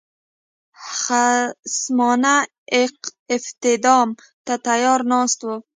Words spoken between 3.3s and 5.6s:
افدام ته تیار ناست وو.